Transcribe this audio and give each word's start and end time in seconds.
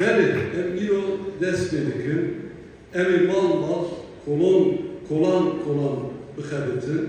Bəli, 0.00 0.24
em 0.60 0.68
îro 0.84 1.02
dest 1.40 1.70
pê 1.70 1.78
dikin, 1.86 2.20
em 3.00 3.08
ê 3.16 3.18
mal 3.28 3.48
mal, 3.64 3.84
kolon, 4.24 4.64
kolan 5.08 5.44
kolan 5.64 5.96
bixebitin. 6.36 7.02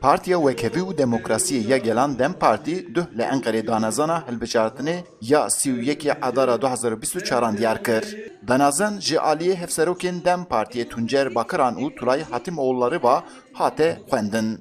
Partiya 0.00 0.38
Wekevî 0.46 0.80
û 0.88 0.98
Demokrasiyê 0.98 1.60
ya 1.70 1.78
gelan 1.78 2.18
Dem 2.18 2.32
Partî 2.32 2.94
duh 2.94 3.06
li 3.18 3.22
Enqerê 3.22 3.66
danezana 3.66 4.24
hilbijartinê 4.28 4.96
ya 5.20 5.50
sî 5.50 5.70
û 5.70 5.78
yekê 5.90 6.32
Edara 6.32 6.54
2024 6.54 7.58
diyar 7.58 7.84
kir. 7.84 8.04
Danezan 8.48 9.00
ji 9.00 9.16
aliyê 9.16 9.54
hevserokên 9.54 10.24
Dem 10.24 10.40
Partiyê 10.40 10.88
Tuncer 10.88 11.34
Bakiran 11.34 11.74
û 11.74 11.94
Tulay 11.94 12.22
Hatimoğulları 12.22 13.00
ve 13.04 13.16
hate 13.52 13.98
xwendin. 14.06 14.58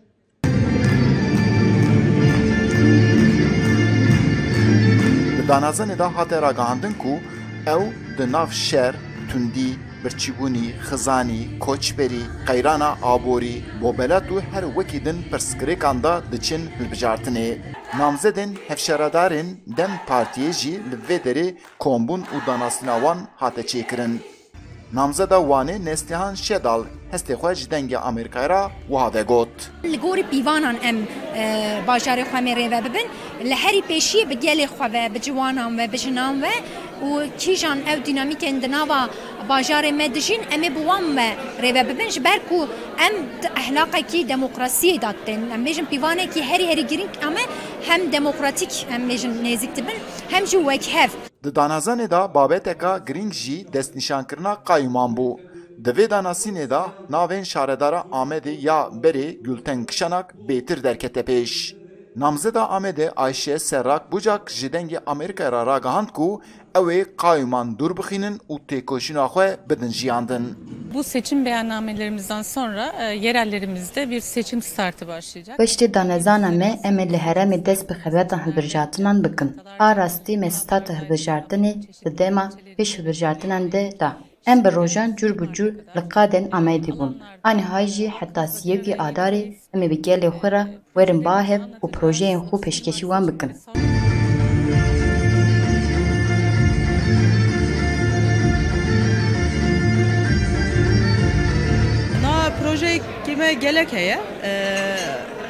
Li 5.38 5.44
danezanê 5.50 6.00
de 6.00 6.04
hate 6.04 6.42
ragihandin 6.42 6.94
ku 6.94 7.37
ew 7.76 7.84
di 8.18 8.32
nav 8.32 8.50
şer, 8.52 8.96
tundî, 9.30 9.72
birçîbûnî, 10.04 10.68
xizanî, 10.88 11.42
koçberî, 11.66 12.24
qeyrana 12.48 12.92
aborî, 13.14 13.56
bobelet 13.82 14.28
û 14.36 14.38
her 14.52 14.64
wekî 14.78 15.00
din 15.06 15.18
pirsgirêkan 15.32 15.98
da 16.04 16.14
diçin 16.32 16.64
hilbijartinê. 16.78 17.50
Namzedên 18.00 18.52
hevşeradarên 18.68 19.48
Dem 19.78 19.94
Partiyê 20.10 20.52
jî 20.60 20.74
li 20.90 20.98
vê 21.08 21.18
derê 21.26 21.48
kombûn 21.84 22.22
û 22.36 22.38
danasîna 22.48 22.96
wan 23.04 23.20
hate 23.42 23.62
çêkirin. 23.72 24.14
Namzeda 24.94 25.36
wanê 25.36 25.86
Nestihan 25.86 26.36
Şedal 26.36 26.84
hestê 27.12 27.34
xwe 27.36 27.56
ji 27.56 27.66
dengê 27.70 27.98
Amerîkayê 27.98 28.50
ra 28.50 28.72
wiha 28.88 29.14
vegot. 29.14 29.50
Li 29.84 30.00
gorî 30.00 30.24
pîvanan 30.30 30.78
em 30.84 30.98
e, 31.36 31.44
bajarê 31.88 32.24
xwe 32.30 32.42
me 32.42 32.52
rêve 32.52 32.80
bibin 32.86 33.08
li 33.50 33.56
herî 33.56 33.82
pêşiyê 33.90 34.30
bi 34.30 34.34
gelê 34.34 34.66
xwe 34.66 34.94
ve 34.94 35.14
bi 35.14 35.22
ciwanan 35.22 35.78
ve 35.78 35.92
bi 35.92 35.98
jinan 35.98 36.42
ve 36.42 36.52
û 37.08 37.10
kîjan 37.42 37.78
ew 37.92 38.00
dînamîkên 38.08 38.62
di 38.62 38.72
nava 38.72 39.10
bajarê 39.50 39.92
me 39.92 40.08
dijîn 40.16 40.42
em 40.52 40.64
ê 40.64 40.70
bi 40.76 40.82
wan 40.90 41.18
ve 41.18 41.30
rêve 41.64 41.90
bibin 41.90 42.10
ji 42.10 42.24
ber 42.24 42.40
ku 42.50 42.60
em 43.08 43.14
ehlaqekî 43.62 44.28
demokrasiyê 44.34 45.02
dat 45.02 45.16
tên 45.26 45.42
em 45.56 45.66
bêjin 45.66 45.86
pîvanekî 45.86 46.42
herî 46.50 46.68
herî 46.68 46.88
girîng 46.92 47.14
em 47.28 47.38
e 47.38 47.44
hem 47.88 48.12
demokratîk 48.12 48.74
em 48.96 49.02
bêjin 49.10 49.34
nêzik 49.46 49.76
dibin 49.76 49.98
hem 50.30 50.48
jî 50.48 50.58
wekhev 50.58 51.10
Di 51.44 51.50
danazanê 51.50 52.10
da 52.10 52.34
babeteka 52.36 52.98
giring 53.08 53.34
jî 53.34 53.74
destnîşankirina 53.74 54.54
qayûman 54.70 55.12
bû. 55.18 55.30
Di 55.86 55.90
vê 55.90 56.06
danasînê 56.10 56.70
da 56.70 56.82
navên 57.10 57.44
şaredara 57.44 58.06
Amedê 58.12 58.66
ya 58.68 58.90
Berê 59.04 59.42
Gülten 59.42 59.86
Kişanak 59.86 60.36
bêtir 60.48 60.84
derkete 60.84 61.22
pêş. 61.22 61.76
Namzeda 62.16 62.62
Amedê 62.62 63.12
Ayşe 63.16 63.60
Serrak 63.60 64.12
bucak 64.12 64.52
ji 64.52 64.68
dengê 64.68 65.00
Amerîkaya 65.06 66.08
ku 66.14 66.42
ew 66.78 66.88
ê 66.98 67.06
qayûman 67.24 67.68
dûr 67.80 67.92
bixînin 67.98 68.36
û 68.52 68.56
têkoşîna 68.70 69.26
xwe 69.34 69.48
bidin 69.70 69.92
jiyandin. 70.00 70.44
Bu 70.94 71.04
seçim 71.04 71.46
beyannamelerimizden 71.46 72.42
sonra 72.42 72.94
e, 73.00 73.04
yerellerimizde 73.04 74.10
bir 74.10 74.20
seçim 74.20 74.62
startı 74.62 75.08
başlayacak. 75.08 75.58
Piştî 75.60 75.94
danezana 75.94 76.52
me 76.52 76.80
em 76.84 77.00
ê 77.00 77.10
li 77.14 77.18
heremê 77.18 77.66
dest 77.66 77.90
bi 77.90 77.94
xebetan 77.94 78.46
hilbijartinan 78.46 79.24
bikin. 79.24 79.58
A 79.80 79.96
rastî 79.96 80.38
me 80.38 80.52
stata 80.52 80.94
hilbijartinê 80.94 81.74
di 82.06 82.18
dema 82.18 82.50
pêş 82.78 82.98
hilbijartinan 82.98 83.72
de 83.72 83.92
da. 84.00 84.18
Em 84.46 84.64
bi 84.64 84.72
rojan 84.76 85.16
cur 85.16 85.40
bi 85.40 85.54
cur 85.54 85.72
li 85.96 86.02
qadên 86.14 86.50
Amedê 86.50 86.92
bûn. 87.00 87.12
A 87.44 87.52
nihayî 87.52 87.88
jî 87.88 88.10
heta 88.10 88.48
siyekî 88.48 88.94
adarê 89.08 89.54
em 89.74 89.82
ê 89.82 89.90
bi 89.90 90.02
gelê 90.02 90.30
xwe 90.38 90.52
re 90.52 90.64
werin 90.96 91.26
bahev 91.26 91.62
û 91.84 91.86
projeyên 91.92 92.40
xwe 92.48 92.58
pêşkêşî 92.66 93.06
wan 93.10 93.28
bikin. 93.28 93.52
Proje 102.80 103.00
kime 103.26 103.54
gelek 103.54 103.94
heye. 103.94 104.20
E, 104.44 104.50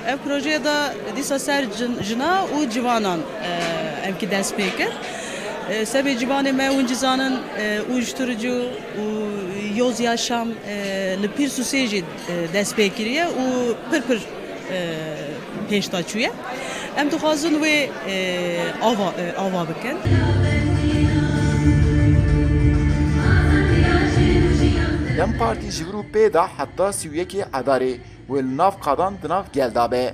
ev 0.07 0.17
projeye 0.17 0.63
da 0.63 0.93
dîsa 1.15 1.39
ser 1.39 1.63
jin- 1.63 2.03
jina 2.03 2.45
û 2.55 2.69
civanan 2.69 3.19
e, 3.19 4.09
ev 4.09 4.17
ki 4.19 4.31
dest 4.31 4.55
pê 4.55 4.77
kir. 4.77 4.87
E, 5.69 5.81
Sebê 5.85 6.17
civanê 6.19 6.51
me 6.53 6.67
hûn 6.69 6.85
cizanin 6.87 7.39
e, 7.59 7.81
uyuşturucu 7.93 8.69
û 9.01 9.05
yoz 9.77 9.99
yaşam 9.99 10.47
e, 10.67 10.75
li 11.23 11.27
pîr 11.37 11.49
sûsê 11.49 11.87
jî 11.87 11.97
e, 11.97 12.03
dest 12.53 12.77
pê 12.79 12.89
kiriye 12.89 13.23
û 13.25 13.73
pir 13.91 14.01
pir 14.01 14.19
pêşta 15.69 16.03
çûye. 16.03 16.31
Em 16.97 17.11
dixwazin 17.11 17.53
wê 17.63 17.87
ava 19.37 19.65
bikin. 19.69 19.97
Dem 25.27 25.37
Partî 25.39 25.71
ji 25.71 25.83
vir 25.87 25.95
û 26.01 26.03
pê 26.13 26.33
da 26.33 26.43
heta 26.57 26.89
sî 26.97 27.05
û 27.09 27.13
yekê 27.21 27.43
edarê 27.59 27.93
wê 28.29 28.39
li 28.47 28.57
nav 28.61 28.73
qadan 28.85 29.13
di 29.21 29.27
nav 29.33 29.45
gelda 29.55 29.85
be. 29.91 30.05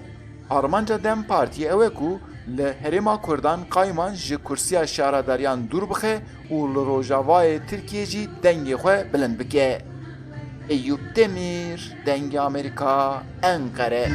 Armanca 0.57 0.97
Dem 1.03 1.21
Partiyê 1.29 1.67
ew 1.73 1.81
e 1.87 1.89
ku 1.97 2.11
li 2.57 2.67
Herêma 2.83 3.15
Kurdan 3.25 3.59
qayman 3.75 4.13
ji 4.25 4.37
kursiya 4.47 4.83
şaradariyan 4.95 5.59
dûr 5.71 5.85
bixe 5.91 6.13
û 6.55 6.57
li 6.73 6.81
rojavayê 6.89 7.55
Tirkiye 7.67 8.05
jî 8.11 8.23
dengê 8.43 8.75
xwe 8.81 8.95
bilind 9.13 9.39
bike. 9.39 9.69
Eyüp 10.69 11.03
Demir, 11.15 11.79
Dengê 12.05 12.39
Amerika, 12.39 13.23
Enkere. 13.43 14.05